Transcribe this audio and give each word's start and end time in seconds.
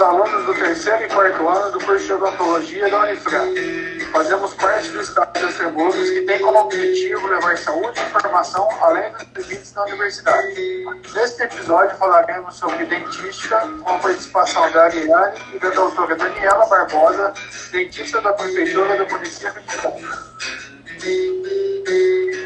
somos 0.00 0.02
alunos 0.02 0.46
do 0.46 0.54
terceiro 0.54 1.04
e 1.04 1.08
quarto 1.08 1.46
ano 1.46 1.72
do 1.72 1.84
curso 1.84 2.06
de 2.06 2.12
odontologia 2.14 2.88
da 2.88 3.00
Unifran. 3.00 3.54
Fazemos 4.10 4.54
parte 4.54 4.88
do 4.88 5.00
Estado 5.02 5.46
de 5.46 5.52
Cebúzios, 5.52 6.10
que 6.10 6.22
tem 6.22 6.38
como 6.40 6.58
objetivo 6.58 7.26
levar 7.26 7.58
saúde 7.58 8.00
e 8.00 8.02
informação 8.04 8.66
além 8.80 9.12
dos 9.12 9.46
limites 9.46 9.72
da 9.72 9.82
universidade. 9.84 10.84
Neste 11.14 11.42
episódio 11.42 11.96
falaremos 11.98 12.56
sobre 12.56 12.86
dentística, 12.86 13.60
com 13.60 13.90
a 13.90 13.98
participação 13.98 14.70
da 14.72 14.84
Ariane 14.84 15.38
e 15.52 15.58
da 15.58 15.68
doutora 15.68 16.16
Daniela 16.16 16.64
Barbosa, 16.66 17.34
dentista 17.70 18.22
da 18.22 18.32
prefeitura 18.32 19.04
do 19.04 19.12
município 19.12 19.62
de. 20.98 22.40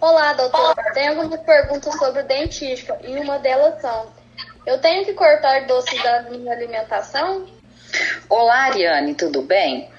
Olá, 0.00 0.32
doutor. 0.34 0.74
Tenho 0.92 1.12
algumas 1.12 1.40
perguntas 1.40 1.94
sobre 1.94 2.22
dentística 2.24 2.98
e 3.04 3.18
uma 3.20 3.38
delas 3.38 3.80
são: 3.80 4.21
eu 4.64 4.78
tenho 4.78 5.04
que 5.04 5.12
cortar 5.12 5.66
doces 5.66 6.02
da 6.02 6.22
minha 6.22 6.52
alimentação? 6.52 7.46
Olá, 8.28 8.64
Ariane, 8.66 9.14
tudo 9.14 9.42
bem? 9.42 9.90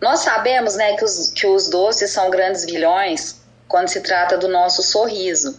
Nós 0.00 0.20
sabemos 0.20 0.76
né, 0.76 0.96
que, 0.96 1.04
os, 1.04 1.30
que 1.30 1.46
os 1.46 1.68
doces 1.68 2.10
são 2.10 2.30
grandes 2.30 2.64
vilões 2.64 3.42
quando 3.66 3.88
se 3.88 4.00
trata 4.00 4.36
do 4.36 4.48
nosso 4.48 4.82
sorriso. 4.82 5.58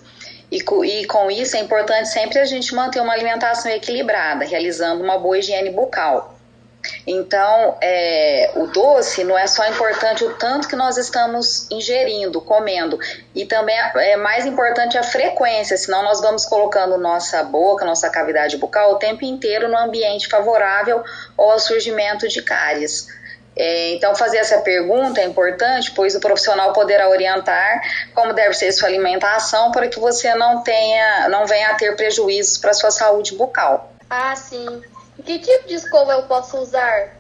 E, 0.52 0.60
e 0.60 1.06
com 1.06 1.32
isso 1.32 1.58
é 1.58 1.60
importante 1.60 2.10
sempre 2.10 2.40
a 2.40 2.46
gente 2.46 2.74
manter 2.76 3.02
uma 3.02 3.14
alimentação 3.14 3.72
equilibrada, 3.72 4.46
realizando 4.46 5.04
uma 5.04 5.18
boa 5.18 5.40
higiene 5.40 5.72
bucal. 5.72 6.35
Então, 7.06 7.78
é, 7.82 8.52
o 8.56 8.68
doce 8.68 9.24
não 9.24 9.38
é 9.38 9.48
só 9.48 9.66
importante 9.68 10.24
o 10.24 10.34
tanto 10.36 10.68
que 10.68 10.76
nós 10.76 10.98
estamos 10.98 11.70
ingerindo, 11.72 12.42
comendo, 12.42 13.00
e 13.34 13.46
também 13.46 13.76
é 13.96 14.18
mais 14.18 14.46
importante 14.46 14.98
a 14.98 15.04
frequência, 15.04 15.78
senão 15.78 16.04
nós 16.04 16.22
vamos 16.22 16.46
colocando 16.46 16.98
nossa 16.98 17.44
boca, 17.44 17.86
nossa 17.86 18.10
cavidade 18.10 18.58
bucal 18.58 18.94
o 18.94 18.96
tempo 18.96 19.24
inteiro 19.24 19.68
no 19.68 19.78
ambiente 19.78 20.28
favorável 20.28 21.04
ao 21.38 21.60
surgimento 21.60 22.28
de 22.28 22.42
cáries. 22.42 23.08
É, 23.58 23.94
então, 23.94 24.14
fazer 24.16 24.38
essa 24.38 24.60
pergunta 24.60 25.22
é 25.22 25.26
importante, 25.26 25.92
pois 25.92 26.14
o 26.14 26.20
profissional 26.20 26.74
poderá 26.74 27.10
orientar 27.10 27.82
como 28.14 28.34
deve 28.34 28.54
ser 28.54 28.72
sua 28.74 28.90
alimentação 28.90 29.72
para 29.72 29.88
que 29.88 29.98
você 30.00 30.36
não 30.36 30.62
tenha, 30.62 31.30
não 31.30 31.46
venha 31.46 31.70
a 31.70 31.76
ter 31.76 31.96
prejuízos 31.96 32.58
para 32.58 32.74
sua 32.74 32.92
saúde 32.92 33.34
bucal. 33.34 33.94
Ah, 34.10 34.36
sim. 34.36 34.82
Que 35.26 35.40
tipo 35.40 35.68
de 35.68 35.74
escova 35.74 36.14
eu 36.14 36.24
posso 36.24 36.58
usar? 36.58 37.16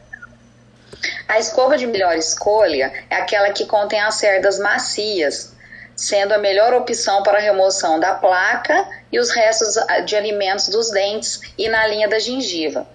A 1.27 1.39
escova 1.39 1.75
de 1.75 1.87
melhor 1.87 2.15
escolha 2.15 2.93
é 3.09 3.15
aquela 3.15 3.49
que 3.49 3.65
contém 3.65 3.99
as 3.99 4.15
cerdas 4.15 4.59
macias, 4.59 5.53
sendo 5.95 6.33
a 6.33 6.37
melhor 6.37 6.73
opção 6.73 7.23
para 7.23 7.39
a 7.39 7.41
remoção 7.41 7.99
da 7.99 8.13
placa 8.13 8.87
e 9.11 9.19
os 9.19 9.31
restos 9.31 9.75
de 10.05 10.15
alimentos 10.15 10.67
dos 10.67 10.91
dentes 10.91 11.41
e 11.57 11.67
na 11.67 11.87
linha 11.87 12.07
da 12.07 12.19
gengiva. 12.19 12.87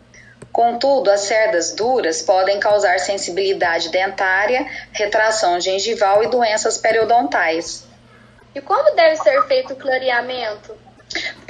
Contudo, 0.53 1.11
as 1.11 1.23
cerdas 1.23 1.73
duras 1.73 2.23
podem 2.23 2.61
causar 2.61 2.99
sensibilidade 3.01 3.89
dentária, 3.89 4.67
retração 4.93 5.61
gengival 5.61 6.23
e 6.23 6.29
doenças 6.29 6.79
periodontais. 6.79 7.85
E 8.55 8.61
como 8.61 8.95
deve 8.95 9.17
ser 9.17 9.43
feito 9.47 9.73
o 9.73 9.77
clareamento? 9.77 10.77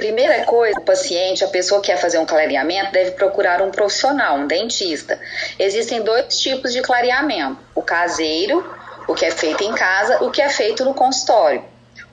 Primeira 0.01 0.43
coisa, 0.45 0.79
o 0.79 0.83
paciente, 0.83 1.45
a 1.45 1.47
pessoa 1.47 1.79
que 1.79 1.91
quer 1.91 1.97
fazer 1.97 2.17
um 2.17 2.25
clareamento, 2.25 2.91
deve 2.91 3.11
procurar 3.11 3.61
um 3.61 3.69
profissional, 3.69 4.35
um 4.35 4.47
dentista. 4.47 5.19
Existem 5.59 6.01
dois 6.01 6.39
tipos 6.39 6.73
de 6.73 6.81
clareamento: 6.81 7.59
o 7.75 7.83
caseiro, 7.83 8.65
o 9.07 9.13
que 9.13 9.25
é 9.25 9.29
feito 9.29 9.63
em 9.63 9.71
casa, 9.75 10.23
o 10.23 10.31
que 10.31 10.41
é 10.41 10.49
feito 10.49 10.83
no 10.83 10.95
consultório. 10.95 11.63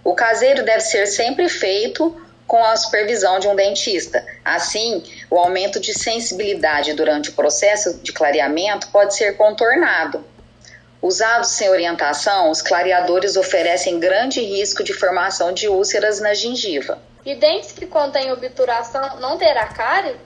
O 0.04 0.14
caseiro 0.14 0.62
deve 0.66 0.82
ser 0.82 1.06
sempre 1.06 1.48
feito 1.48 2.14
com 2.46 2.62
a 2.62 2.76
supervisão 2.76 3.38
de 3.38 3.48
um 3.48 3.56
dentista. 3.56 4.22
Assim, 4.44 5.02
o 5.30 5.38
aumento 5.38 5.80
de 5.80 5.98
sensibilidade 5.98 6.92
durante 6.92 7.30
o 7.30 7.32
processo 7.32 7.94
de 8.02 8.12
clareamento 8.12 8.88
pode 8.88 9.14
ser 9.14 9.34
contornado. 9.38 10.22
Usados 11.00 11.52
sem 11.52 11.70
orientação, 11.70 12.50
os 12.50 12.60
clareadores 12.60 13.38
oferecem 13.38 13.98
grande 13.98 14.42
risco 14.42 14.84
de 14.84 14.92
formação 14.92 15.54
de 15.54 15.68
úlceras 15.68 16.20
na 16.20 16.34
gengiva. 16.34 17.07
E 17.28 17.34
dentes 17.34 17.72
que 17.72 17.84
contêm 17.86 18.32
obturação 18.32 19.20
não 19.20 19.36
terá 19.36 19.66
cárie? 19.66 20.16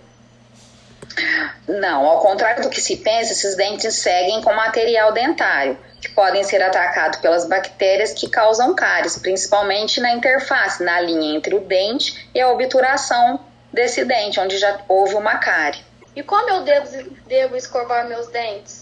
Não, 1.67 2.07
ao 2.07 2.21
contrário 2.21 2.63
do 2.63 2.71
que 2.71 2.81
se 2.81 2.99
pensa, 2.99 3.33
esses 3.33 3.57
dentes 3.57 3.97
seguem 3.97 4.41
com 4.41 4.55
material 4.55 5.11
dentário, 5.11 5.77
que 6.01 6.09
podem 6.11 6.45
ser 6.45 6.63
atacados 6.63 7.19
pelas 7.19 7.45
bactérias 7.45 8.13
que 8.13 8.31
causam 8.31 8.73
cáries, 8.77 9.19
principalmente 9.19 10.01
na 10.01 10.13
interface, 10.13 10.85
na 10.85 11.01
linha 11.01 11.37
entre 11.37 11.57
o 11.57 11.61
dente 11.63 12.31
e 12.33 12.41
a 12.41 12.49
obturação 12.49 13.41
desse 13.73 14.05
dente, 14.05 14.39
onde 14.39 14.57
já 14.57 14.79
houve 14.87 15.17
uma 15.17 15.39
cárie. 15.39 15.85
E 16.15 16.23
como 16.23 16.49
eu 16.51 16.63
devo, 16.63 17.11
devo 17.27 17.57
escovar 17.57 18.07
meus 18.07 18.29
dentes? 18.29 18.82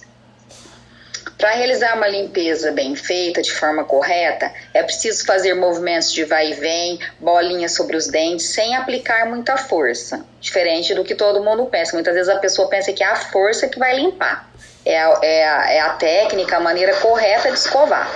Para 1.40 1.52
realizar 1.52 1.96
uma 1.96 2.06
limpeza 2.06 2.70
bem 2.70 2.94
feita, 2.94 3.40
de 3.40 3.50
forma 3.50 3.82
correta, 3.82 4.52
é 4.74 4.82
preciso 4.82 5.24
fazer 5.24 5.54
movimentos 5.54 6.12
de 6.12 6.22
vai 6.22 6.50
e 6.50 6.52
vem, 6.52 7.00
bolinhas 7.18 7.72
sobre 7.72 7.96
os 7.96 8.06
dentes, 8.08 8.50
sem 8.50 8.76
aplicar 8.76 9.24
muita 9.24 9.56
força. 9.56 10.22
Diferente 10.38 10.94
do 10.94 11.02
que 11.02 11.14
todo 11.14 11.42
mundo 11.42 11.64
pensa. 11.64 11.94
Muitas 11.94 12.12
vezes 12.12 12.28
a 12.28 12.38
pessoa 12.38 12.68
pensa 12.68 12.92
que 12.92 13.02
é 13.02 13.06
a 13.06 13.16
força 13.16 13.66
que 13.68 13.78
vai 13.78 13.96
limpar. 13.96 14.50
É 14.84 15.00
a, 15.00 15.18
é 15.22 15.48
a, 15.48 15.72
é 15.72 15.80
a 15.80 15.90
técnica, 15.94 16.58
a 16.58 16.60
maneira 16.60 16.94
correta 16.96 17.50
de 17.50 17.58
escovar. 17.58 18.06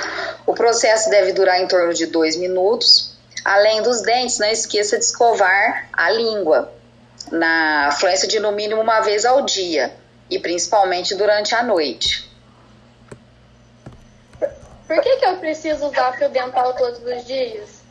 O 0.46 0.52
processo 0.52 1.08
deve 1.08 1.32
durar 1.32 1.58
em 1.62 1.66
torno 1.66 1.94
de 1.94 2.04
dois 2.04 2.36
minutos. 2.36 3.16
Além 3.42 3.80
dos 3.80 4.02
dentes, 4.02 4.38
não 4.38 4.48
esqueça 4.48 4.98
de 4.98 5.04
escovar 5.04 5.88
a 5.94 6.10
língua, 6.10 6.70
na 7.32 7.90
fluência 7.98 8.28
de 8.28 8.38
no 8.38 8.52
mínimo 8.52 8.82
uma 8.82 9.00
vez 9.00 9.24
ao 9.24 9.40
dia 9.46 9.94
e 10.28 10.38
principalmente 10.38 11.14
durante 11.14 11.54
a 11.54 11.62
noite. 11.62 12.33
Por 14.86 15.00
que, 15.00 15.16
que 15.16 15.24
eu 15.24 15.36
preciso 15.36 15.86
usar 15.86 16.12
fio 16.12 16.28
dental 16.28 16.74
todos 16.74 17.00
os 17.02 17.24
dias? 17.24 17.82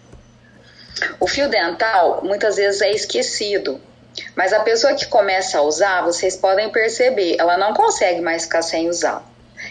O 1.20 1.28
fio 1.28 1.50
dental 1.50 2.22
muitas 2.24 2.56
vezes 2.56 2.82
é 2.82 2.92
esquecido, 2.92 3.82
mas 4.36 4.54
a 4.54 4.60
pessoa 4.60 4.94
que 4.94 5.08
começa 5.08 5.58
a 5.58 5.62
usar, 5.62 6.04
vocês 6.04 6.36
podem 6.36 6.70
perceber, 6.70 7.36
ela 7.40 7.58
não 7.58 7.74
consegue 7.74 8.22
mais 8.22 8.44
ficar 8.44 8.62
sem 8.62 8.90
usar. 8.90 9.24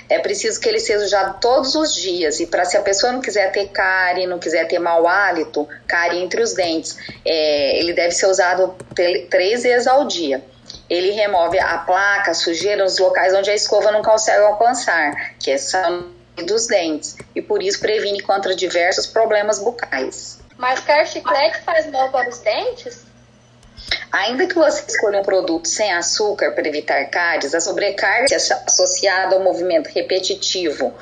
É 0.08 0.18
preciso 0.18 0.58
que 0.58 0.68
ele 0.68 0.80
seja 0.80 1.04
usado 1.04 1.38
todos 1.40 1.74
os 1.74 1.94
dias. 1.94 2.40
E 2.40 2.46
para 2.46 2.64
se 2.64 2.76
a 2.76 2.82
pessoa 2.82 3.12
não 3.12 3.20
quiser 3.20 3.52
ter 3.52 3.68
cárie, 3.68 4.26
não 4.26 4.38
quiser 4.38 4.66
ter 4.66 4.78
mau 4.78 5.06
hálito, 5.06 5.68
cárie 5.86 6.22
entre 6.22 6.42
os 6.42 6.54
dentes, 6.54 6.96
é, 7.24 7.78
ele 7.78 7.92
deve 7.92 8.12
ser 8.12 8.26
usado 8.26 8.74
três 9.30 9.62
vezes 9.62 9.86
ao 9.86 10.06
dia. 10.06 10.42
Ele 10.88 11.10
remove 11.10 11.58
a 11.58 11.78
placa, 11.78 12.30
a 12.30 12.34
sujeira 12.34 12.82
nos 12.82 12.98
locais 12.98 13.34
onde 13.34 13.50
a 13.50 13.54
escova 13.54 13.92
não 13.92 14.02
consegue 14.02 14.42
alcançar, 14.44 15.34
que 15.38 15.56
são 15.58 16.10
dos 16.36 16.66
dentes 16.66 17.16
e 17.34 17.42
por 17.42 17.62
isso 17.62 17.80
previne 17.80 18.20
contra 18.20 18.54
diversos 18.54 19.06
problemas 19.06 19.58
bucais. 19.58 20.40
Mascar 20.56 21.06
chiclete 21.06 21.60
faz 21.62 21.90
mal 21.90 22.10
para 22.10 22.28
os 22.28 22.38
dentes? 22.38 23.04
Ainda 24.10 24.46
que 24.46 24.54
você 24.54 24.84
escolha 24.86 25.20
um 25.20 25.24
produto 25.24 25.66
sem 25.66 25.92
açúcar 25.92 26.52
para 26.52 26.68
evitar 26.68 27.04
cáries, 27.06 27.54
a 27.54 27.60
sobrecarga 27.60 28.36
associada 28.36 29.34
ao 29.34 29.42
movimento 29.42 29.88
repetitivo 29.88 30.94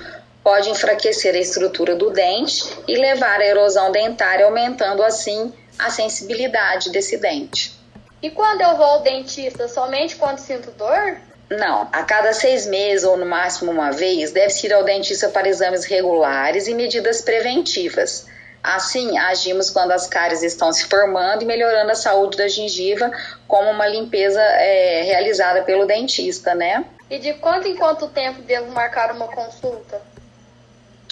pode 0.43 0.71
enfraquecer 0.71 1.35
a 1.35 1.39
estrutura 1.39 1.95
do 1.95 2.11
dente 2.11 2.65
e 2.89 2.97
levar 2.97 3.41
à 3.41 3.47
erosão 3.47 3.93
dentária, 3.93 4.47
aumentando 4.47 5.03
assim 5.03 5.53
a 5.79 5.91
sensibilidade 5.91 6.91
desse 6.91 7.17
dente. 7.17 7.79
E 8.23 8.31
quando 8.31 8.61
eu 8.61 8.77
vou 8.77 8.87
ao 8.87 9.03
dentista, 9.03 9.67
somente 9.69 10.17
quando 10.17 10.39
sinto 10.39 10.71
dor? 10.73 11.21
Não, 11.51 11.89
a 11.93 12.05
cada 12.05 12.33
seis 12.33 12.65
meses 12.65 13.05
ou 13.05 13.17
no 13.17 13.27
máximo 13.27 13.73
uma 13.73 13.91
vez, 13.91 14.31
deve-se 14.31 14.69
ir 14.69 14.73
ao 14.73 14.85
dentista 14.85 15.29
para 15.29 15.49
exames 15.49 15.85
regulares 15.85 16.69
e 16.69 16.75
medidas 16.75 17.21
preventivas. 17.21 18.27
Assim, 18.63 19.19
agimos 19.19 19.69
quando 19.69 19.91
as 19.91 20.07
cáries 20.07 20.43
estão 20.43 20.73
se 20.73 20.85
formando 20.85 21.43
e 21.43 21.47
melhorando 21.47 21.91
a 21.91 21.95
saúde 21.95 22.37
da 22.37 22.47
gengiva, 22.47 23.11
como 23.49 23.69
uma 23.71 23.89
limpeza 23.89 24.41
é, 24.41 25.03
realizada 25.03 25.63
pelo 25.63 25.87
dentista, 25.87 26.55
né? 26.55 26.85
E 27.09 27.19
de 27.19 27.35
quanto 27.35 27.67
em 27.67 27.75
quanto 27.75 28.07
tempo 28.09 28.43
devo 28.43 28.71
marcar 28.71 29.11
uma 29.13 29.27
consulta? 29.27 30.01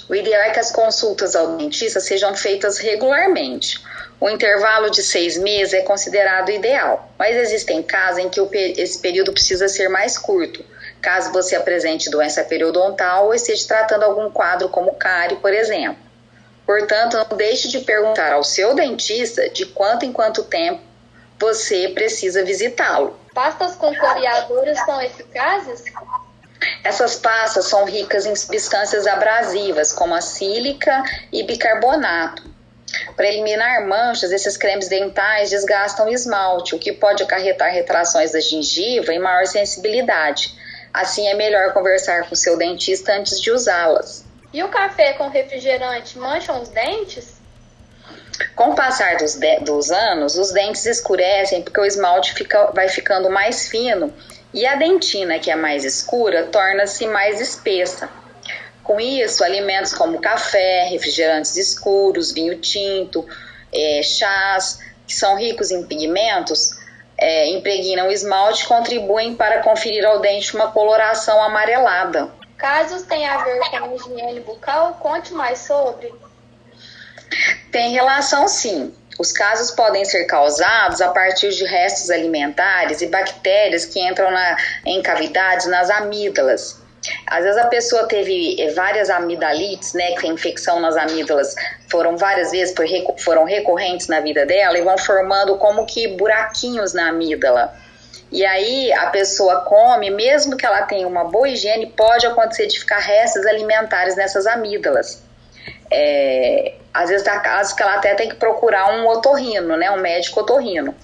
O 0.09 0.15
ideal 0.15 0.43
é 0.43 0.51
que 0.51 0.61
as 0.61 0.71
consultas 0.71 1.35
ao 1.35 1.57
dentista 1.57 2.01
sejam 2.01 2.35
feitas 2.35 2.79
regularmente. 2.79 3.83
O 4.21 4.29
intervalo 4.29 4.91
de 4.91 5.01
seis 5.01 5.39
meses 5.39 5.73
é 5.73 5.83
considerado 5.83 6.51
ideal, 6.51 7.09
mas 7.17 7.37
existem 7.37 7.83
casos 7.85 8.19
em 8.19 8.29
que 8.29 8.41
esse 8.77 8.99
período 8.99 9.33
precisa 9.33 9.69
ser 9.69 9.89
mais 9.89 10.19
curto, 10.19 10.65
caso 11.01 11.33
você 11.33 11.55
apresente 11.55 12.11
doença 12.11 12.43
periodontal 12.43 13.27
ou 13.27 13.35
esteja 13.35 13.69
tratando 13.69 14.03
algum 14.03 14.29
quadro 14.29 14.69
como 14.71 14.95
cárie, 14.97 15.37
por 15.37 15.55
exemplo. 15.55 16.03
Portanto, 16.67 17.17
não 17.17 17.37
deixe 17.37 17.69
de 17.69 17.79
perguntar 17.81 18.33
ao 18.33 18.43
seu 18.43 18.75
dentista 18.75 19.49
de 19.51 19.67
quanto 19.67 20.05
em 20.05 20.13
quanto 20.13 20.43
tempo 20.43 20.83
você 21.39 21.89
precisa 21.91 22.45
visitá-lo. 22.45 23.17
Pastas 23.33 23.77
com 23.77 23.95
coriadoras 23.95 24.79
são 24.85 25.01
eficazes? 25.01 25.85
Essas 26.83 27.15
pastas 27.15 27.67
são 27.67 27.85
ricas 27.85 28.27
em 28.27 28.35
substâncias 28.35 29.07
abrasivas, 29.07 29.93
como 29.93 30.13
a 30.13 30.21
sílica 30.21 31.05
e 31.33 31.45
bicarbonato 31.45 32.58
Para 33.19 33.27
eliminar 33.27 33.85
manchas, 33.85 34.31
esses 34.31 34.57
cremes 34.57 34.87
dentais 34.87 35.51
desgastam 35.51 36.07
o 36.07 36.09
esmalte, 36.09 36.77
o 36.77 36.79
que 36.79 36.93
pode 36.93 37.21
acarretar 37.21 37.73
retrações 37.73 38.31
da 38.31 38.39
gengiva 38.39 39.13
e 39.13 39.19
maior 39.19 39.45
sensibilidade. 39.45 40.55
Assim, 40.95 41.27
é 41.27 41.35
melhor 41.35 41.73
conversar 41.73 42.29
com 42.29 42.37
seu 42.37 42.57
dentista 42.57 43.13
antes 43.15 43.41
de 43.41 43.51
usá-las. 43.51 44.25
E 44.53 44.63
o 44.63 44.69
café 44.69 45.15
com 45.15 45.29
refrigerante 45.29 46.17
mancham 46.17 46.63
os 46.63 46.69
dentes? 46.69 47.35
Com 48.55 48.71
o 48.71 48.77
passar 48.77 49.17
dos, 49.17 49.35
de, 49.35 49.59
dos 49.63 49.91
anos, 49.91 50.39
os 50.39 50.53
dentes 50.53 50.87
escurecem 50.87 51.61
porque 51.61 51.81
o 51.81 51.85
esmalte 51.85 52.33
fica, 52.35 52.71
vai 52.71 52.89
ficando 52.89 53.29
mais 53.29 53.67
fino 53.69 54.15
e 54.55 54.65
a 54.65 54.77
dentina, 54.77 55.41
que 55.41 55.51
é 55.51 55.57
mais 55.57 55.85
escura, 55.85 56.45
torna-se 56.45 57.05
mais 57.09 57.41
espessa. 57.41 58.09
Com 58.89 58.99
isso, 58.99 59.45
alimentos 59.45 59.93
como 59.93 60.19
café, 60.19 60.85
refrigerantes 60.85 61.55
escuros, 61.59 62.33
vinho 62.33 62.59
tinto, 62.59 63.23
é, 63.71 64.01
chás, 64.03 64.79
que 65.07 65.13
são 65.13 65.37
ricos 65.37 65.71
em 65.71 65.85
pigmentos, 65.85 66.71
é, 67.19 67.51
impregnam 67.51 68.09
o 68.09 68.11
esmalte 68.11 68.65
e 68.65 68.67
contribuem 68.67 69.35
para 69.35 69.63
conferir 69.63 70.07
ao 70.07 70.21
dente 70.21 70.57
uma 70.57 70.73
coloração 70.73 71.39
amarelada. 71.43 72.31
Casos 72.57 73.03
têm 73.03 73.29
a 73.29 73.45
ver 73.45 73.59
com 73.59 73.77
a 73.77 73.95
higiene 73.95 74.41
bucal, 74.41 74.95
conte 74.95 75.35
mais 75.35 75.59
sobre. 75.59 76.11
Tem 77.71 77.93
relação 77.93 78.49
sim. 78.49 78.95
Os 79.19 79.33
casos 79.33 79.71
podem 79.71 80.07
ser 80.07 80.25
causados 80.25 81.03
a 81.03 81.11
partir 81.11 81.51
de 81.51 81.67
restos 81.67 82.09
alimentares 82.09 83.03
e 83.03 83.07
bactérias 83.09 83.85
que 83.85 84.01
entram 84.01 84.31
na, 84.31 84.57
em 84.87 85.03
cavidades 85.03 85.67
nas 85.67 85.91
amígdalas. 85.91 86.88
Às 87.27 87.45
vezes 87.45 87.59
a 87.59 87.67
pessoa 87.67 88.07
teve 88.07 88.61
eh, 88.61 88.71
várias 88.73 89.11
amidalites, 89.11 89.95
né, 89.95 90.13
que 90.13 90.27
a 90.27 90.31
infecção 90.31 90.81
nas 90.81 90.97
amígdalas 90.97 91.55
foram 91.91 92.17
várias 92.17 92.51
vezes, 92.51 92.75
foram 93.19 93.45
recorrentes 93.45 94.09
na 94.09 94.21
vida 94.21 94.45
dela 94.47 94.79
e 94.79 94.83
vão 94.83 94.97
formando 94.99 95.57
como 95.57 95.87
que 95.87 96.09
buraquinhos 96.09 96.93
na 96.95 97.09
amígdala. 97.09 97.75
E 98.31 98.45
aí 98.45 98.93
a 98.93 99.07
pessoa 99.07 99.63
come, 99.63 100.11
mesmo 100.11 100.57
que 100.57 100.67
ela 100.67 100.83
tenha 100.83 101.09
uma 101.09 101.25
boa 101.25 101.49
higiene, 101.49 101.87
pode 101.87 102.27
acontecer 102.27 102.67
de 102.67 102.79
ficar 102.79 102.99
restos 102.99 103.47
alimentares 103.47 104.17
nessas 104.17 104.47
amígdalas. 104.47 105.23
É, 105.91 106.75
às 106.93 107.09
vezes 107.09 107.27
há 107.27 107.39
casos 107.41 107.73
que 107.73 107.83
ela 107.83 107.95
até 107.95 108.15
tem 108.15 108.29
que 108.29 108.37
procurar 108.37 108.93
um 108.99 109.07
otorrino, 109.09 109.77
né, 109.77 109.91
um 109.91 110.01
médico 110.01 110.41
otorrino. 110.41 110.95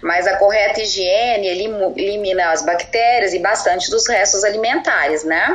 Mas 0.00 0.26
a 0.26 0.36
correta 0.36 0.80
higiene 0.80 1.48
elimina 1.48 2.50
as 2.50 2.64
bactérias 2.64 3.32
e 3.34 3.38
bastante 3.38 3.90
dos 3.90 4.06
restos 4.08 4.44
alimentares, 4.44 5.24
né? 5.24 5.52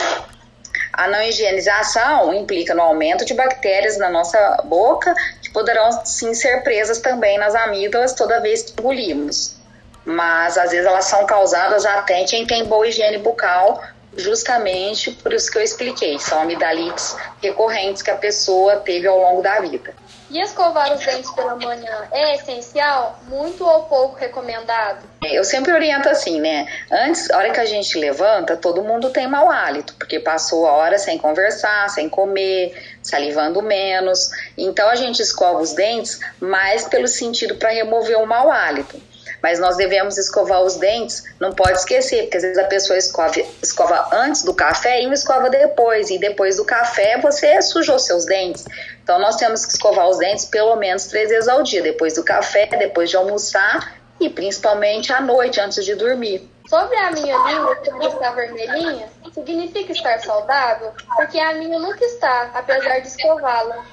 A 0.94 1.08
não 1.08 1.22
higienização 1.22 2.34
implica 2.34 2.76
no 2.76 2.82
aumento 2.82 3.24
de 3.24 3.34
bactérias 3.34 3.98
na 3.98 4.10
nossa 4.10 4.62
boca, 4.66 5.14
que 5.42 5.50
poderão 5.52 6.06
sim 6.06 6.34
ser 6.34 6.64
presas 6.64 7.00
também 7.00 7.38
nas 7.38 7.56
amígdalas 7.56 8.14
toda 8.14 8.42
vez 8.42 8.64
que 8.64 8.80
engolimos. 8.80 9.56
Mas 10.04 10.58
às 10.58 10.72
vezes 10.72 10.86
elas 10.86 11.06
são 11.06 11.26
causadas 11.26 11.86
até 11.86 12.20
em 12.20 12.26
quem 12.26 12.46
tem 12.46 12.66
boa 12.66 12.88
higiene 12.88 13.20
bucal, 13.20 13.82
justamente 14.18 15.12
por 15.12 15.34
isso 15.34 15.50
que 15.50 15.58
eu 15.58 15.62
expliquei, 15.62 16.20
são 16.20 16.42
amidalites 16.42 17.16
recorrentes 17.42 18.02
que 18.02 18.12
a 18.12 18.16
pessoa 18.16 18.78
teve 18.78 19.08
ao 19.08 19.18
longo 19.18 19.42
da 19.42 19.60
vida. 19.62 19.94
E 20.32 20.40
escovar 20.40 20.94
os 20.94 21.06
dentes 21.06 21.30
pela 21.32 21.58
manhã 21.58 22.08
é 22.10 22.36
essencial? 22.36 23.20
Muito 23.28 23.68
ou 23.68 23.84
pouco 23.84 24.16
recomendado? 24.16 25.00
Eu 25.22 25.44
sempre 25.44 25.74
oriento 25.74 26.08
assim, 26.08 26.40
né? 26.40 26.66
Antes, 26.90 27.30
a 27.30 27.38
hora 27.38 27.50
que 27.52 27.60
a 27.60 27.66
gente 27.66 28.00
levanta, 28.00 28.56
todo 28.56 28.82
mundo 28.82 29.10
tem 29.10 29.28
mau 29.28 29.52
hálito, 29.52 29.94
porque 29.96 30.22
passou 30.22 30.66
a 30.66 30.72
hora 30.72 30.98
sem 30.98 31.18
conversar, 31.18 31.90
sem 31.90 32.08
comer, 32.08 32.74
salivando 33.04 33.62
menos. 33.62 34.32
Então 34.58 34.88
a 34.88 34.96
gente 34.96 35.22
escova 35.22 35.60
os 35.60 35.74
dentes 35.74 36.22
mais 36.40 36.88
pelo 36.88 37.10
sentido 37.10 37.56
para 37.56 37.72
remover 37.72 38.18
o 38.18 38.26
mau 38.26 38.50
hálito 38.50 39.11
mas 39.42 39.60
nós 39.60 39.78
devemos 39.78 40.18
escovar 40.18 40.62
os 40.62 40.76
dentes, 40.76 41.24
não 41.40 41.52
pode 41.52 41.80
esquecer, 41.80 42.24
porque 42.24 42.38
às 42.38 42.44
vezes 42.44 42.58
a 42.58 42.66
pessoa 42.66 42.98
escova, 42.98 43.40
escova 43.62 44.10
antes 44.14 44.44
do 44.44 44.54
café 44.54 45.02
e 45.02 45.06
uma 45.06 45.16
escova 45.16 45.50
depois, 45.50 46.10
e 46.10 46.20
depois 46.20 46.58
do 46.58 46.66
café 46.66 47.18
você 47.20 47.62
sujou 47.62 47.98
seus 47.98 48.26
dentes. 48.26 48.66
Então 49.04 49.20
nós 49.20 49.36
temos 49.36 49.66
que 49.66 49.74
escovar 49.74 50.08
os 50.08 50.18
dentes 50.18 50.46
pelo 50.46 50.76
menos 50.76 51.06
três 51.06 51.30
vezes 51.30 51.48
ao 51.48 51.64
dia, 51.64 51.82
depois 51.82 52.14
do 52.16 52.24
café, 52.24 52.68
depois 52.68 53.10
de 53.10 53.18
almoçar 53.18 54.02
e 54.20 54.30
principalmente 54.30 55.12
à 55.12 55.20
noite, 55.20 55.60
antes 55.60 55.84
de 55.84 55.96
dormir. 55.96 56.48
Sobre 56.70 56.96
a 56.96 57.12
minha 57.12 57.36
língua 57.38 57.76
que 57.78 57.90
está 58.06 58.32
vermelhinha, 58.32 59.10
significa 59.34 59.92
estar 59.92 60.20
saudável? 60.20 60.94
Porque 61.16 61.40
a 61.40 61.56
minha 61.56 61.80
nunca 61.80 62.06
está, 62.06 62.52
apesar 62.54 63.00
de 63.00 63.08
escová-la. 63.08 63.84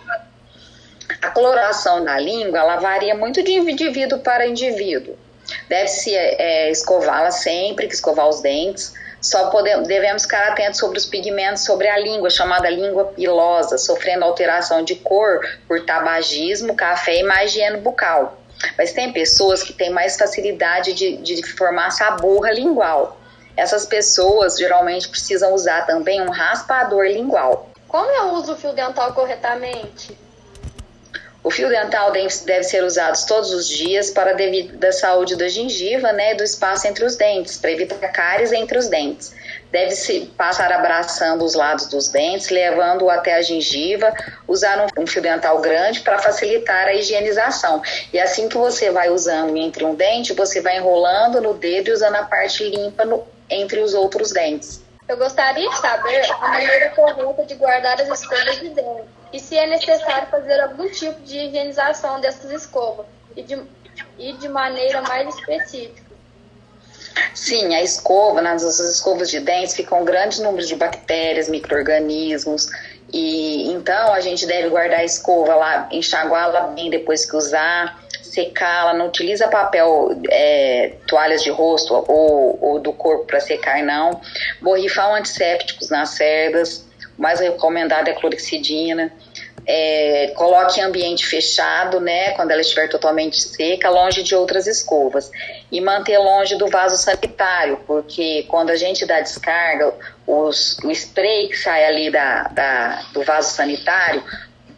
A 1.23 1.31
coloração 1.31 2.05
da 2.05 2.19
língua 2.21 2.59
ela 2.59 2.77
varia 2.77 3.15
muito 3.15 3.43
de 3.43 3.53
indivíduo 3.53 4.19
para 4.19 4.47
indivíduo. 4.47 5.17
Deve-se 5.69 6.15
é, 6.15 6.71
escová-la 6.71 7.31
sempre, 7.31 7.87
que 7.87 7.95
escovar 7.95 8.29
os 8.29 8.41
dentes. 8.41 8.93
Só 9.21 9.50
podemos, 9.50 9.89
devemos 9.89 10.23
ficar 10.23 10.49
atentos 10.49 10.79
sobre 10.79 10.99
os 10.99 11.05
pigmentos 11.05 11.65
sobre 11.65 11.89
a 11.89 11.99
língua, 11.99 12.31
chamada 12.31 12.71
língua 12.71 13.06
pilosa, 13.06 13.77
sofrendo 13.77 14.25
alteração 14.25 14.85
de 14.85 14.95
cor 14.95 15.41
por 15.67 15.85
tabagismo, 15.85 16.75
café 16.75 17.17
e 17.17 17.23
má 17.25 17.45
higiene 17.45 17.79
bucal. 17.79 18.39
Mas 18.77 18.93
tem 18.93 19.12
pessoas 19.12 19.62
que 19.62 19.73
têm 19.73 19.91
mais 19.91 20.17
facilidade 20.17 20.93
de, 20.93 21.17
de 21.17 21.43
formar 21.43 21.91
saburra 21.91 22.53
lingual. 22.53 23.19
Essas 23.56 23.85
pessoas 23.85 24.56
geralmente 24.56 25.09
precisam 25.09 25.53
usar 25.53 25.85
também 25.85 26.21
um 26.21 26.31
raspador 26.31 27.05
lingual. 27.06 27.71
Como 27.89 28.09
eu 28.09 28.35
uso 28.35 28.53
o 28.53 28.56
fio 28.56 28.73
dental 28.73 29.12
corretamente? 29.15 30.17
O 31.49 31.50
fio 31.50 31.71
dental 31.71 32.12
deve 32.12 32.62
ser 32.62 32.85
usado 32.85 33.17
todos 33.27 33.55
os 33.55 33.67
dias 33.67 34.11
para 34.11 34.37
da 34.75 34.93
saúde 34.93 35.35
da 35.35 35.49
gengiva, 35.49 36.12
né, 36.12 36.35
do 36.35 36.45
espaço 36.45 36.87
entre 36.87 37.06
os 37.06 37.17
dentes, 37.17 37.56
para 37.56 37.71
evitar 37.71 37.97
cáries 38.12 38.53
entre 38.53 38.77
os 38.77 38.87
dentes. 38.87 39.35
Deve-se 39.73 40.31
passar 40.37 40.71
abraçando 40.71 41.43
os 41.43 41.55
lados 41.55 41.87
dos 41.87 42.09
dentes, 42.09 42.50
levando-o 42.50 43.09
até 43.09 43.35
a 43.35 43.41
gengiva, 43.41 44.12
usar 44.47 44.79
um, 44.79 45.03
um 45.03 45.06
fio 45.06 45.23
dental 45.23 45.59
grande 45.62 46.00
para 46.00 46.19
facilitar 46.19 46.87
a 46.87 46.93
higienização. 46.93 47.81
E 48.12 48.21
assim 48.21 48.47
que 48.47 48.59
você 48.59 48.91
vai 48.91 49.09
usando 49.09 49.56
entre 49.56 49.87
um 49.87 49.95
dente, 49.95 50.35
você 50.35 50.61
vai 50.61 50.77
enrolando 50.77 51.41
no 51.41 51.55
dedo 51.55 51.89
e 51.89 51.93
usando 51.93 52.17
a 52.17 52.25
parte 52.25 52.62
limpa 52.69 53.06
no, 53.06 53.27
entre 53.49 53.81
os 53.81 53.95
outros 53.95 54.33
dentes. 54.33 54.83
Eu 55.09 55.17
gostaria 55.17 55.67
de 55.67 55.79
saber 55.79 56.31
a 56.31 56.37
maneira 56.37 56.91
correta 56.91 57.47
de 57.47 57.55
guardar 57.55 57.99
as 57.99 58.21
escovas 58.21 58.61
de 58.61 58.69
dente 58.69 59.18
e 59.33 59.39
se 59.39 59.57
é 59.57 59.67
necessário 59.67 60.29
fazer 60.29 60.61
algum 60.61 60.89
tipo 60.91 61.21
de 61.23 61.39
higienização 61.39 62.21
dessas 62.21 62.51
escovas 62.51 63.07
e 63.37 63.43
de, 63.43 63.63
e 64.19 64.33
de 64.33 64.49
maneira 64.49 65.03
mais 65.03 65.35
específica. 65.35 66.09
Sim, 67.35 67.75
a 67.75 67.83
escova, 67.83 68.41
nas 68.41 68.63
escovas 68.63 69.31
de 69.31 69.41
dentes 69.41 69.75
ficam 69.75 70.02
um 70.02 70.05
grande 70.05 70.43
número 70.43 70.64
de 70.64 70.75
bactérias, 70.76 71.49
micro-organismos, 71.49 72.69
e 73.12 73.71
então 73.71 74.12
a 74.12 74.21
gente 74.21 74.47
deve 74.47 74.69
guardar 74.69 75.00
a 75.00 75.05
escova 75.05 75.55
lá, 75.55 75.88
enxaguá-la 75.91 76.69
bem 76.69 76.91
depois 76.91 77.29
que 77.29 77.37
usar, 77.37 77.99
secá-la, 78.23 78.95
não 78.95 79.09
utiliza 79.09 79.49
papel, 79.49 80.21
é, 80.31 80.95
toalhas 81.07 81.43
de 81.43 81.50
rosto 81.50 81.95
ou, 81.95 82.59
ou 82.61 82.79
do 82.79 82.93
corpo 82.93 83.25
para 83.25 83.41
secar, 83.41 83.83
não. 83.83 84.21
Borrifar 84.61 85.12
antissépticos 85.14 85.88
nas 85.88 86.11
cerdas, 86.11 86.85
o 87.19 87.23
mais 87.23 87.41
recomendado 87.41 88.09
é 88.09 88.12
a 88.12 88.14
clorexidina. 88.14 89.12
É, 89.71 90.33
coloque 90.35 90.81
em 90.81 90.83
ambiente 90.83 91.27
fechado, 91.27 92.01
né, 92.01 92.31
quando 92.31 92.53
ela 92.53 92.63
estiver 92.63 92.89
totalmente 92.89 93.39
seca, 93.39 93.91
longe 93.91 94.23
de 94.23 94.35
outras 94.35 94.67
escovas. 94.67 95.31
E 95.71 95.79
manter 95.79 96.17
longe 96.17 96.57
do 96.57 96.69
vaso 96.69 96.97
sanitário, 96.97 97.79
porque 97.87 98.47
quando 98.49 98.71
a 98.71 98.77
gente 98.77 99.05
dá 99.05 99.21
descarga, 99.21 99.93
os, 100.27 100.79
o 100.83 100.91
spray 100.91 101.49
que 101.49 101.57
sai 101.57 101.85
ali 101.85 102.11
da, 102.11 102.45
da, 102.45 103.03
do 103.13 103.23
vaso 103.23 103.55
sanitário 103.55 104.25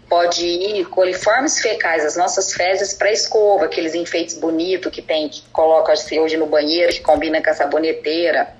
pode 0.08 0.44
ir 0.44 0.84
coliformes 0.86 1.60
fecais, 1.60 2.04
as 2.04 2.16
nossas 2.16 2.52
fezes, 2.52 2.92
para 2.92 3.12
escova, 3.12 3.66
aqueles 3.66 3.94
enfeites 3.94 4.36
bonitos 4.36 4.90
que 4.90 5.00
tem, 5.00 5.28
que 5.28 5.40
coloca 5.52 5.92
assim, 5.92 6.18
hoje 6.18 6.36
no 6.36 6.46
banheiro, 6.46 6.92
que 6.92 7.00
combina 7.00 7.40
com 7.40 7.48
a 7.48 7.54
saboneteira 7.54 8.59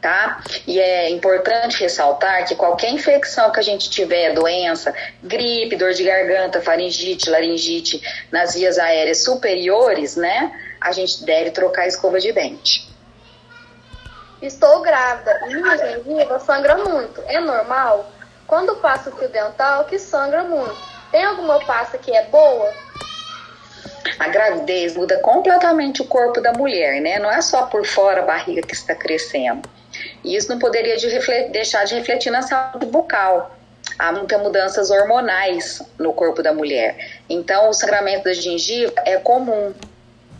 tá? 0.00 0.42
E 0.66 0.80
é 0.80 1.10
importante 1.10 1.80
ressaltar 1.80 2.46
que 2.46 2.54
qualquer 2.54 2.90
infecção 2.90 3.50
que 3.50 3.60
a 3.60 3.62
gente 3.62 3.90
tiver, 3.90 4.32
doença, 4.32 4.94
gripe, 5.22 5.76
dor 5.76 5.92
de 5.92 6.04
garganta, 6.04 6.60
faringite, 6.60 7.28
laringite, 7.28 8.02
nas 8.30 8.54
vias 8.54 8.78
aéreas 8.78 9.22
superiores, 9.22 10.16
né? 10.16 10.52
A 10.80 10.92
gente 10.92 11.24
deve 11.24 11.50
trocar 11.50 11.82
a 11.82 11.86
escova 11.86 12.18
de 12.18 12.32
dente. 12.32 12.88
Estou 14.40 14.80
grávida 14.80 15.38
e 15.48 15.54
minha 15.54 15.76
gengiva 15.76 16.38
sangra 16.40 16.76
muito. 16.78 17.22
É 17.26 17.38
normal? 17.40 18.10
Quando 18.46 18.76
passo 18.76 19.10
o 19.10 19.16
fio 19.16 19.28
dental, 19.28 19.84
que 19.84 19.98
sangra 19.98 20.42
muito. 20.42 20.76
Tem 21.12 21.22
alguma 21.24 21.60
pasta 21.64 21.98
que 21.98 22.10
é 22.10 22.24
boa? 22.24 22.72
A 24.18 24.28
gravidez 24.28 24.96
muda 24.96 25.18
completamente 25.18 26.00
o 26.00 26.06
corpo 26.06 26.40
da 26.40 26.52
mulher, 26.52 27.00
né? 27.02 27.18
Não 27.18 27.30
é 27.30 27.42
só 27.42 27.66
por 27.66 27.84
fora 27.84 28.22
a 28.22 28.24
barriga 28.24 28.62
que 28.62 28.74
está 28.74 28.94
crescendo. 28.94 29.68
E 30.24 30.36
isso 30.36 30.48
não 30.48 30.58
poderia 30.58 30.96
de 30.96 31.08
deixar 31.50 31.84
de 31.84 31.94
refletir 31.94 32.30
na 32.30 32.42
saúde 32.42 32.86
bucal. 32.86 33.56
Há 33.98 34.12
muitas 34.12 34.40
mudanças 34.40 34.90
hormonais 34.90 35.82
no 35.98 36.12
corpo 36.12 36.42
da 36.42 36.52
mulher. 36.52 37.20
Então, 37.28 37.68
o 37.68 37.72
sangramento 37.72 38.24
da 38.24 38.32
gengiva 38.32 38.92
é 39.04 39.16
comum. 39.16 39.74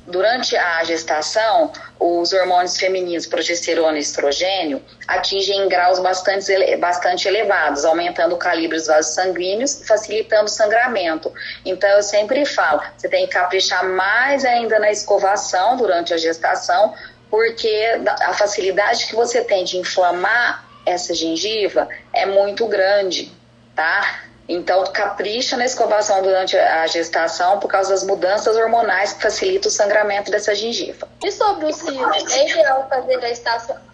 Durante 0.07 0.57
a 0.57 0.83
gestação, 0.83 1.71
os 1.99 2.33
hormônios 2.33 2.77
femininos, 2.77 3.27
progesterona 3.27 3.97
e 3.97 4.01
estrogênio, 4.01 4.83
atingem 5.07 5.69
graus 5.69 6.01
bastante, 6.01 6.77
bastante 6.79 7.29
elevados, 7.29 7.85
aumentando 7.85 8.35
o 8.35 8.39
calibre 8.39 8.77
dos 8.77 8.89
vasos 8.89 9.15
sanguíneos 9.15 9.83
facilitando 9.87 10.47
o 10.47 10.49
sangramento. 10.49 11.33
Então, 11.65 11.89
eu 11.91 12.03
sempre 12.03 12.45
falo, 12.45 12.83
você 12.97 13.09
tem 13.09 13.27
que 13.27 13.33
caprichar 13.35 13.89
mais 13.89 14.45
ainda 14.45 14.81
na 14.81 14.91
escovação 14.91 15.77
durante 15.77 16.13
a 16.13 16.17
gestação, 16.17 16.93
porque 17.31 18.01
a 18.23 18.35
facilidade 18.35 19.07
que 19.07 19.15
você 19.15 19.43
tem 19.43 19.65
de 19.65 19.79
inflamar 19.79 20.69
essa 20.85 21.15
gengiva 21.15 21.89
é 22.13 22.27
muito 22.27 22.67
grande, 22.67 23.33
tá? 23.75 24.23
Então, 24.49 24.83
capricha 24.93 25.57
na 25.57 25.65
escovação 25.65 26.23
durante 26.23 26.57
a 26.57 26.85
gestação 26.89 27.61
por 27.61 27.69
causa 27.69 27.91
das 27.91 28.03
mudanças 28.03 28.57
hormonais 28.57 29.13
que 29.13 29.23
facilitam 29.23 29.69
o 29.69 29.73
sangramento 29.73 30.29
dessa 30.29 30.53
gengiva. 30.57 31.07
E 31.23 31.31
sobre 31.31 31.67
o 31.67 31.73
siso, 31.73 32.11
é 32.33 32.51
ideal 32.51 32.89
fazer 32.89 33.25
a 33.25 33.31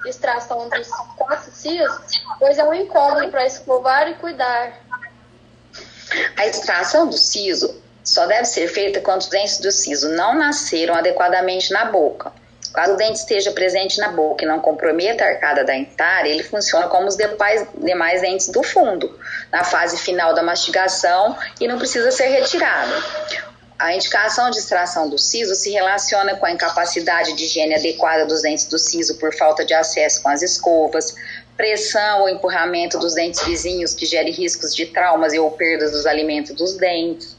extração 0.08 0.68
dos 0.70 0.88
quatro 1.18 1.50
sisos, 1.52 2.22
pois 2.38 2.56
é 2.56 2.64
um 2.64 2.72
incômodo 2.72 3.28
para 3.28 3.44
escovar 3.44 4.08
e 4.08 4.14
cuidar. 4.14 4.80
A 6.38 6.46
extração 6.46 7.06
do 7.06 7.18
siso 7.18 7.82
só 8.02 8.24
deve 8.24 8.46
ser 8.46 8.68
feita 8.68 9.00
quando 9.02 9.20
os 9.20 9.28
dentes 9.28 9.58
do 9.58 9.70
siso 9.70 10.08
não 10.10 10.32
nasceram 10.32 10.94
adequadamente 10.94 11.70
na 11.70 11.84
boca. 11.84 12.32
Caso 12.76 12.92
o 12.92 12.96
dente 12.98 13.20
esteja 13.20 13.52
presente 13.52 13.98
na 13.98 14.08
boca 14.08 14.44
e 14.44 14.46
não 14.46 14.60
comprometa 14.60 15.24
a 15.24 15.28
arcada 15.28 15.64
dentária, 15.64 16.28
ele 16.28 16.42
funciona 16.42 16.86
como 16.88 17.06
os 17.06 17.16
demais, 17.16 17.66
demais 17.74 18.20
dentes 18.20 18.50
do 18.50 18.62
fundo, 18.62 19.18
na 19.50 19.64
fase 19.64 19.96
final 19.96 20.34
da 20.34 20.42
mastigação 20.42 21.34
e 21.58 21.66
não 21.66 21.78
precisa 21.78 22.10
ser 22.10 22.26
retirado. 22.26 22.92
A 23.78 23.94
indicação 23.94 24.50
de 24.50 24.58
extração 24.58 25.08
do 25.08 25.16
siso 25.18 25.54
se 25.54 25.70
relaciona 25.70 26.36
com 26.36 26.44
a 26.44 26.50
incapacidade 26.50 27.32
de 27.32 27.44
higiene 27.44 27.76
adequada 27.76 28.26
dos 28.26 28.42
dentes 28.42 28.66
do 28.66 28.78
siso 28.78 29.16
por 29.16 29.34
falta 29.34 29.64
de 29.64 29.72
acesso 29.72 30.22
com 30.22 30.28
as 30.28 30.42
escovas, 30.42 31.14
pressão 31.56 32.20
ou 32.20 32.28
empurramento 32.28 32.98
dos 32.98 33.14
dentes 33.14 33.42
vizinhos 33.42 33.94
que 33.94 34.04
gere 34.04 34.30
riscos 34.30 34.74
de 34.74 34.84
traumas 34.84 35.32
e 35.32 35.38
ou 35.38 35.50
perdas 35.50 35.92
dos 35.92 36.04
alimentos 36.04 36.54
dos 36.54 36.76
dentes 36.76 37.35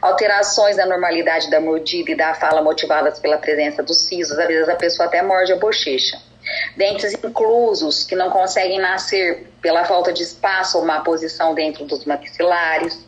alterações 0.00 0.76
na 0.76 0.86
normalidade 0.86 1.50
da 1.50 1.60
mordida 1.60 2.10
e 2.10 2.14
da 2.14 2.34
fala 2.34 2.62
motivadas 2.62 3.18
pela 3.18 3.38
presença 3.38 3.82
dos 3.82 3.98
sisos, 3.98 4.38
às 4.38 4.46
vezes 4.46 4.68
a 4.68 4.76
pessoa 4.76 5.06
até 5.06 5.22
morde 5.22 5.52
a 5.52 5.56
bochecha. 5.56 6.18
Dentes 6.76 7.12
inclusos, 7.12 8.04
que 8.04 8.16
não 8.16 8.30
conseguem 8.30 8.78
nascer 8.78 9.50
pela 9.60 9.84
falta 9.84 10.12
de 10.12 10.22
espaço 10.22 10.78
ou 10.78 10.84
má 10.84 11.00
posição 11.00 11.54
dentro 11.54 11.84
dos 11.84 12.04
maxilares. 12.04 13.06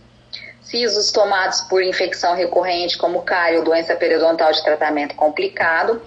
Sisos 0.61 1.11
tomados 1.11 1.63
por 1.63 1.83
infecção 1.83 2.35
recorrente, 2.35 2.99
como 2.99 3.23
cárie 3.23 3.59
ou 3.59 3.65
doença 3.65 3.95
periodontal 3.97 4.53
de 4.53 4.63
tratamento 4.63 5.15
complicado. 5.15 6.03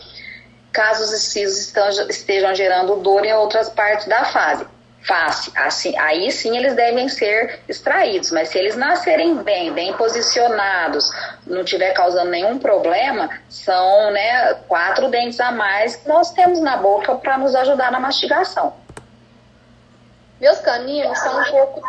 Casos 0.72 1.12
os 1.12 1.24
sisos 1.24 1.74
estejam 2.10 2.54
gerando 2.54 2.96
dor 2.98 3.26
em 3.26 3.34
outras 3.34 3.70
partes 3.70 4.08
da 4.08 4.26
fase 4.26 4.66
face, 5.04 5.52
assim, 5.56 5.98
aí 5.98 6.32
sim 6.32 6.58
eles 6.58 6.76
devem 6.76 7.10
ser 7.10 7.62
extraídos, 7.68 8.32
mas 8.32 8.50
se 8.50 8.58
eles 8.58 8.76
nascerem 8.76 9.36
bem, 9.36 9.72
bem 9.72 9.94
posicionados, 9.94 11.10
não 11.46 11.64
tiver 11.64 11.92
causando 11.92 12.32
nenhum 12.32 12.58
problema, 12.58 13.30
são 13.50 14.12
né, 14.12 14.54
quatro 14.68 15.10
dentes 15.10 15.40
a 15.40 15.52
mais 15.52 15.96
que 15.96 16.08
nós 16.08 16.32
temos 16.32 16.60
na 16.60 16.78
boca 16.78 17.16
para 17.16 17.38
nos 17.38 17.54
ajudar 17.56 17.92
na 17.92 18.00
mastigação. 18.00 18.74
Meus 20.40 20.60
caninos 20.60 21.18
são 21.20 21.42
um 21.42 21.46
pouco 21.46 21.82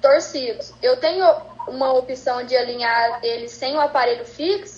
torcidos. 0.00 0.72
Eu 0.82 0.96
tenho 0.96 1.26
uma 1.68 1.92
opção 1.92 2.44
de 2.44 2.56
alinhar 2.56 3.20
eles 3.22 3.52
sem 3.52 3.76
o 3.76 3.80
aparelho 3.80 4.24
fixo 4.24 4.73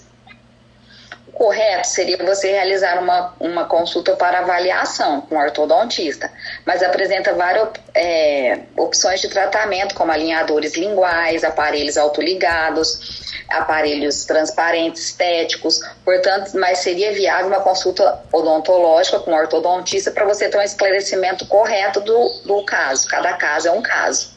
correto 1.37 1.87
seria 1.87 2.17
você 2.25 2.51
realizar 2.51 2.99
uma, 2.99 3.35
uma 3.39 3.65
consulta 3.67 4.17
para 4.17 4.39
avaliação 4.39 5.21
com 5.21 5.37
o 5.37 5.39
ortodontista, 5.39 6.33
mas 6.65 6.83
apresenta 6.83 7.35
várias 7.35 7.69
é, 7.95 8.61
opções 8.75 9.21
de 9.21 9.29
tratamento, 9.29 9.95
como 9.95 10.11
alinhadores 10.11 10.75
linguais, 10.75 11.45
aparelhos 11.45 11.99
autoligados, 11.99 13.35
aparelhos 13.51 14.25
transparentes 14.25 15.09
estéticos, 15.09 15.81
portanto, 16.03 16.53
mas 16.55 16.79
seria 16.79 17.13
viável 17.13 17.49
uma 17.49 17.61
consulta 17.61 18.23
odontológica 18.33 19.21
com 19.21 19.33
o 19.33 19.37
ortodontista 19.37 20.11
para 20.11 20.25
você 20.25 20.49
ter 20.49 20.57
um 20.57 20.63
esclarecimento 20.63 21.47
correto 21.47 22.01
do, 22.01 22.29
do 22.47 22.65
caso. 22.65 23.07
Cada 23.09 23.35
caso 23.35 23.69
é 23.69 23.71
um 23.71 23.83
caso. 23.83 24.35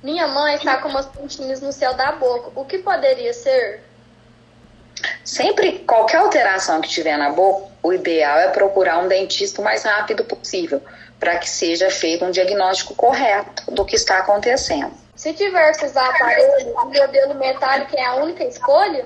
Minha 0.00 0.28
mãe 0.28 0.54
está 0.54 0.78
com 0.78 0.88
umas 0.88 1.06
pontinhas 1.06 1.60
no 1.60 1.72
céu 1.72 1.92
da 1.92 2.12
boca. 2.12 2.52
O 2.54 2.64
que 2.64 2.78
poderia 2.78 3.34
ser? 3.34 3.89
Sempre, 5.30 5.78
qualquer 5.86 6.16
alteração 6.16 6.80
que 6.80 6.88
tiver 6.88 7.16
na 7.16 7.30
boca, 7.30 7.70
o 7.84 7.92
ideal 7.92 8.36
é 8.40 8.48
procurar 8.48 8.98
um 8.98 9.06
dentista 9.06 9.60
o 9.60 9.64
mais 9.64 9.84
rápido 9.84 10.24
possível, 10.24 10.82
para 11.20 11.38
que 11.38 11.48
seja 11.48 11.88
feito 11.88 12.24
um 12.24 12.32
diagnóstico 12.32 12.96
correto 12.96 13.70
do 13.70 13.84
que 13.84 13.94
está 13.94 14.18
acontecendo. 14.18 14.90
Se 15.14 15.32
tiver 15.32 15.70
que 15.76 15.86
usar 15.86 16.04
aparelho, 16.04 16.74
o 16.74 16.84
modelo 16.84 17.34
metálico 17.36 17.96
é 17.96 18.04
a 18.06 18.16
única 18.16 18.42
escolha? 18.42 19.04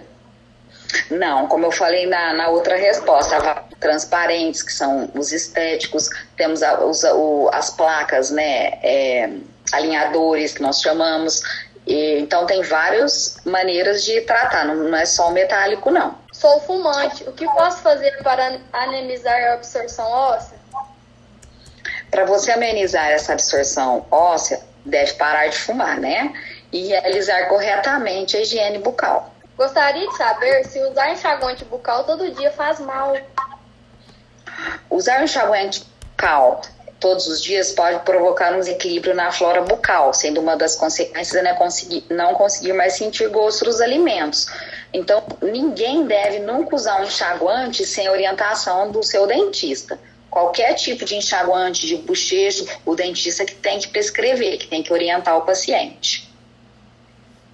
Não, 1.11 1.47
como 1.47 1.67
eu 1.67 1.71
falei 1.71 2.07
na, 2.07 2.33
na 2.33 2.49
outra 2.49 2.77
resposta, 2.77 3.63
transparentes, 3.79 4.63
que 4.63 4.73
são 4.73 5.11
os 5.15 5.31
estéticos, 5.31 6.09
temos 6.39 6.63
a, 6.63 6.83
os, 6.83 7.05
o, 7.05 7.51
as 7.53 7.69
placas, 7.69 8.31
né, 8.31 8.79
é, 8.83 9.29
alinhadores, 9.71 10.55
que 10.55 10.63
nós 10.63 10.81
chamamos, 10.81 11.43
e, 11.87 12.19
então 12.21 12.47
tem 12.47 12.63
várias 12.63 13.37
maneiras 13.45 14.05
de 14.05 14.21
tratar, 14.23 14.65
não, 14.65 14.75
não 14.75 14.97
é 14.97 15.05
só 15.05 15.29
o 15.29 15.33
metálico 15.33 15.91
não. 15.91 16.17
Sou 16.33 16.61
fumante, 16.61 17.25
o 17.29 17.33
que 17.33 17.47
posso 17.47 17.79
fazer 17.83 18.23
para 18.23 18.59
amenizar 18.73 19.39
a 19.51 19.55
absorção 19.55 20.11
óssea? 20.11 20.59
Para 22.11 22.25
você 22.25 22.53
amenizar 22.53 23.11
essa 23.11 23.33
absorção 23.33 24.07
óssea, 24.11 24.61
deve 24.85 25.13
parar 25.15 25.49
de 25.49 25.59
fumar, 25.59 25.99
né? 25.99 26.33
E 26.73 26.89
realizar 26.89 27.49
corretamente 27.49 28.37
a 28.37 28.41
higiene 28.41 28.79
bucal. 28.79 29.33
Gostaria 29.57 30.09
de 30.09 30.17
saber 30.17 30.65
se 30.65 30.81
usar 30.83 31.11
enxaguante 31.11 31.65
bucal 31.65 32.05
todo 32.05 32.31
dia 32.33 32.51
faz 32.51 32.81
mal. 32.81 33.17
Usar 34.91 35.23
enxaguante 35.23 35.87
bucal 36.17 36.63
todos 37.05 37.27
os 37.27 37.43
dias 37.43 37.71
pode 37.71 38.03
provocar 38.03 38.55
um 38.55 38.61
desequilíbrio 38.61 39.15
na 39.15 39.31
flora 39.31 39.61
bucal, 39.61 40.15
sendo 40.15 40.41
uma 40.41 40.57
das 40.57 40.75
consequências 40.75 41.45
né, 41.45 41.53
conseguir, 41.53 42.03
não 42.09 42.33
conseguir 42.33 42.73
mais 42.73 42.95
sentir 42.95 43.29
gosto 43.29 43.67
dos 43.67 43.79
alimentos. 43.83 44.47
Então, 44.91 45.23
ninguém 45.43 46.07
deve 46.07 46.39
nunca 46.39 46.75
usar 46.75 47.03
um 47.03 47.05
enxaguante 47.05 47.85
sem 47.85 48.09
orientação 48.09 48.91
do 48.91 49.03
seu 49.03 49.27
dentista. 49.27 50.01
Qualquer 50.31 50.73
tipo 50.77 51.05
de 51.05 51.17
enxaguante 51.17 51.87
de 51.87 51.97
bochecho, 51.97 52.67
o 52.87 52.95
dentista 52.95 53.45
que 53.45 53.55
tem 53.55 53.79
que 53.79 53.89
prescrever, 53.89 54.57
que 54.57 54.67
tem 54.67 54.83
que 54.83 54.91
orientar 54.91 55.37
o 55.37 55.43
paciente. 55.43 56.33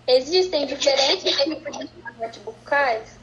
Existem 0.06 0.64
diferentes 0.64 1.36
tipos 1.36 1.76
de 1.76 1.88
enxaguantes 1.98 2.40
bucais? 2.44 3.19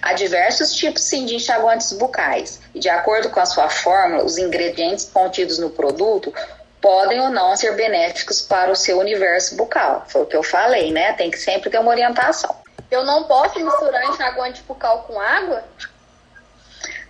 Há 0.00 0.12
diversos 0.12 0.72
tipos 0.72 1.02
sim 1.02 1.26
de 1.26 1.34
enxaguantes 1.34 1.92
bucais 1.92 2.60
e 2.74 2.78
de 2.78 2.88
acordo 2.88 3.30
com 3.30 3.40
a 3.40 3.46
sua 3.46 3.68
fórmula, 3.68 4.24
os 4.24 4.38
ingredientes 4.38 5.04
contidos 5.04 5.58
no 5.58 5.70
produto 5.70 6.32
podem 6.80 7.20
ou 7.20 7.30
não 7.30 7.56
ser 7.56 7.74
benéficos 7.74 8.40
para 8.40 8.70
o 8.70 8.76
seu 8.76 8.98
universo 8.98 9.56
bucal. 9.56 10.04
Foi 10.08 10.22
o 10.22 10.26
que 10.26 10.36
eu 10.36 10.42
falei, 10.42 10.92
né? 10.92 11.12
Tem 11.14 11.30
que 11.30 11.38
sempre 11.38 11.70
ter 11.70 11.78
uma 11.78 11.90
orientação. 11.90 12.54
Eu 12.90 13.04
não 13.04 13.24
posso 13.24 13.58
misturar 13.58 14.04
enxaguante 14.04 14.62
bucal 14.62 15.02
com 15.02 15.20
água? 15.20 15.64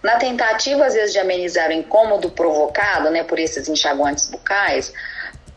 Na 0.03 0.17
tentativa, 0.17 0.87
às 0.87 0.95
vezes, 0.95 1.13
de 1.13 1.19
amenizar 1.19 1.69
o 1.69 1.73
incômodo 1.73 2.31
provocado 2.31 3.11
né, 3.11 3.25
por 3.25 3.39
esses 3.39 3.69
enxaguantes 3.69 4.27
bucais, 4.31 4.93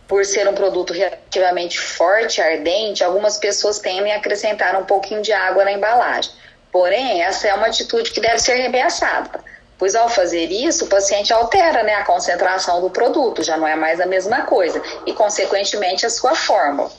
por 0.07 0.25
ser 0.25 0.47
um 0.47 0.53
produto 0.53 0.93
relativamente 0.93 1.79
forte 1.79 2.39
e 2.39 2.43
ardente, 2.43 3.03
algumas 3.03 3.38
pessoas 3.38 3.79
tendem 3.79 4.11
a 4.11 4.17
acrescentar 4.17 4.75
um 4.75 4.83
pouquinho 4.83 5.21
de 5.21 5.31
água 5.31 5.63
na 5.63 5.71
embalagem. 5.71 6.31
Porém, 6.72 7.22
essa 7.22 7.48
é 7.48 7.54
uma 7.54 7.68
atitude 7.68 8.12
que 8.12 8.22
deve 8.22 8.40
ser 8.40 8.56
remeaçada, 8.56 9.44
pois 9.78 9.96
ao 9.96 10.08
fazer 10.10 10.46
isso, 10.46 10.86
o 10.86 10.88
paciente 10.88 11.34
altera 11.34 11.84
né, 11.84 11.96
a 11.96 12.06
concentração 12.06 12.82
do 12.82 12.90
produto, 12.90 13.44
já 13.44 13.58
não 13.58 13.68
é 13.68 13.75
mais 13.75 14.00
a 14.00 14.06
mesma 14.06 14.44
coisa, 14.44 14.82
e 15.06 15.13
consequentemente 15.13 16.06
a 16.06 16.10
sua 16.10 16.36
fórmula. 16.36 16.92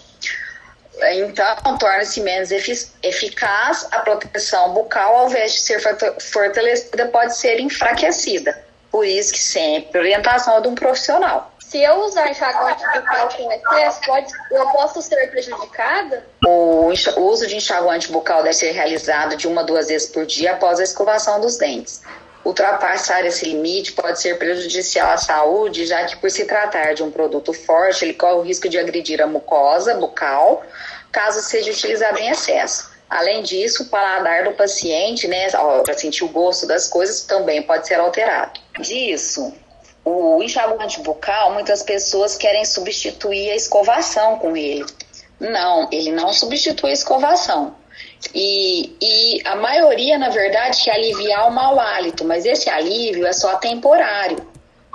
Então, 1.14 1.78
torna-se 1.78 2.20
menos 2.20 2.50
eficaz 2.50 3.88
a 3.90 4.00
proteção 4.00 4.74
bucal, 4.74 5.16
ao 5.16 5.28
invés 5.28 5.54
de 5.54 5.60
ser 5.60 5.80
fortalecida, 6.20 7.06
pode 7.06 7.36
ser 7.36 7.58
enfraquecida. 7.60 8.62
Por 8.90 9.06
isso 9.06 9.32
que 9.32 9.38
sempre 9.38 9.98
orientação 9.98 10.60
de 10.60 10.68
um 10.68 10.74
profissional. 10.74 11.51
Se 11.72 11.82
eu 11.82 12.00
usar 12.00 12.30
enxaguante 12.30 12.84
bucal 12.84 13.30
com 13.34 13.50
excesso, 13.50 14.00
pode, 14.04 14.30
eu 14.50 14.68
posso 14.72 15.00
ser 15.00 15.30
prejudicada? 15.30 16.22
O, 16.46 16.92
uso 17.16 17.46
de 17.46 17.56
enxaguante 17.56 18.12
bucal 18.12 18.42
deve 18.42 18.52
ser 18.52 18.72
realizado 18.72 19.38
de 19.38 19.48
uma 19.48 19.62
a 19.62 19.64
duas 19.64 19.88
vezes 19.88 20.06
por 20.10 20.26
dia 20.26 20.52
após 20.52 20.78
a 20.78 20.82
escovação 20.82 21.40
dos 21.40 21.56
dentes. 21.56 22.02
Ultrapassar 22.44 23.24
esse 23.24 23.46
limite 23.46 23.92
pode 23.92 24.20
ser 24.20 24.36
prejudicial 24.36 25.12
à 25.12 25.16
saúde, 25.16 25.86
já 25.86 26.04
que, 26.04 26.18
por 26.18 26.30
se 26.30 26.44
tratar 26.44 26.92
de 26.92 27.02
um 27.02 27.10
produto 27.10 27.54
forte, 27.54 28.04
ele 28.04 28.12
corre 28.12 28.34
o 28.34 28.42
risco 28.42 28.68
de 28.68 28.78
agredir 28.78 29.22
a 29.22 29.26
mucosa 29.26 29.94
bucal, 29.94 30.62
caso 31.10 31.40
seja 31.40 31.70
utilizado 31.70 32.18
em 32.18 32.28
excesso. 32.28 32.92
Além 33.08 33.42
disso, 33.42 33.84
o 33.84 33.86
paladar 33.86 34.44
do 34.44 34.52
paciente, 34.52 35.26
né, 35.26 35.48
para 35.48 35.94
sentir 35.96 36.22
o 36.22 36.28
gosto 36.28 36.66
das 36.66 36.86
coisas, 36.86 37.22
também 37.22 37.62
pode 37.62 37.86
ser 37.86 37.94
alterado. 37.94 38.60
Disso, 38.78 39.54
o 40.04 40.42
enxaguante 40.42 41.00
bucal, 41.00 41.52
muitas 41.52 41.82
pessoas 41.82 42.36
querem 42.36 42.64
substituir 42.64 43.50
a 43.50 43.56
escovação 43.56 44.38
com 44.38 44.56
ele. 44.56 44.84
Não, 45.38 45.88
ele 45.92 46.12
não 46.12 46.32
substitui 46.32 46.90
a 46.90 46.94
escovação. 46.94 47.74
E, 48.34 48.96
e 49.00 49.42
a 49.44 49.56
maioria, 49.56 50.18
na 50.18 50.28
verdade, 50.28 50.82
quer 50.82 50.92
aliviar 50.92 51.48
o 51.48 51.52
mau 51.52 51.78
hálito, 51.78 52.24
mas 52.24 52.46
esse 52.46 52.70
alívio 52.70 53.26
é 53.26 53.32
só 53.32 53.56
temporário. 53.56 54.52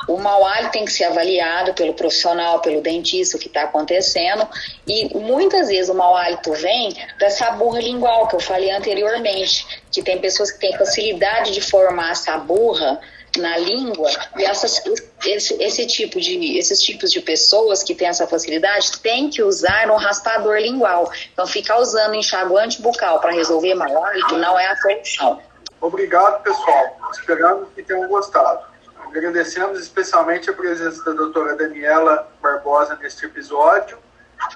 O 0.07 0.17
mau 0.17 0.45
hálito 0.45 0.71
tem 0.71 0.85
que 0.85 0.91
ser 0.91 1.05
avaliado 1.05 1.73
pelo 1.73 1.93
profissional, 1.93 2.61
pelo 2.61 2.81
dentista, 2.81 3.35
o 3.35 3.39
que 3.39 3.47
está 3.47 3.63
acontecendo. 3.63 4.47
E 4.87 5.13
muitas 5.17 5.67
vezes 5.67 5.89
o 5.89 5.95
mau 5.95 6.15
hálito 6.15 6.53
vem 6.53 6.95
dessa 7.19 7.51
burra 7.51 7.81
lingual 7.81 8.27
que 8.27 8.35
eu 8.35 8.39
falei 8.39 8.71
anteriormente, 8.71 9.65
que 9.91 10.01
tem 10.01 10.19
pessoas 10.19 10.51
que 10.51 10.59
têm 10.59 10.77
facilidade 10.77 11.51
de 11.51 11.61
formar 11.61 12.11
essa 12.11 12.37
burra 12.37 12.99
na 13.39 13.57
língua 13.57 14.09
e 14.37 14.43
essas, 14.43 14.81
esse, 15.25 15.53
esse, 15.61 15.87
tipo 15.87 16.19
de, 16.19 16.57
esses 16.57 16.81
tipos 16.81 17.11
de 17.11 17.21
pessoas 17.21 17.83
que 17.83 17.95
têm 17.95 18.07
essa 18.07 18.27
facilidade 18.27 18.99
têm 18.99 19.29
que 19.29 19.41
usar 19.43 19.89
um 19.89 19.95
raspador 19.95 20.57
lingual. 20.57 21.11
Então, 21.33 21.45
ficar 21.47 21.79
usando 21.79 22.15
enxaguante 22.15 22.81
bucal 22.81 23.19
para 23.19 23.31
resolver 23.31 23.75
mau 23.75 24.03
hálito 24.03 24.37
não 24.37 24.59
é 24.59 24.67
a 24.67 24.75
solução. 24.77 25.41
Obrigado, 25.79 26.41
pessoal. 26.43 26.97
Esperamos 27.13 27.69
que 27.75 27.83
tenham 27.83 28.07
gostado. 28.07 28.65
Agradecemos 29.05 29.79
especialmente 29.79 30.49
a 30.49 30.53
presença 30.53 31.03
da 31.05 31.11
doutora 31.11 31.55
Daniela 31.55 32.29
Barbosa 32.41 32.97
neste 33.01 33.25
episódio 33.25 33.97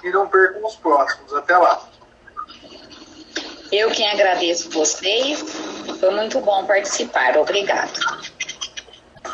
e 0.02 0.10
não 0.10 0.28
percam 0.28 0.64
os 0.64 0.76
próximos. 0.76 1.32
Até 1.34 1.56
lá. 1.56 1.88
Eu 3.72 3.90
quem 3.90 4.10
agradeço 4.10 4.68
vocês. 4.70 5.42
Foi 5.98 6.10
muito 6.10 6.40
bom 6.40 6.66
participar. 6.66 7.38
Obrigado. 7.38 7.92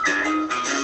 Thank 0.08 0.68
you. 0.72 0.77